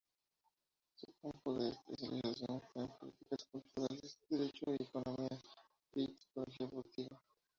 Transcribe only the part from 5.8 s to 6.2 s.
y,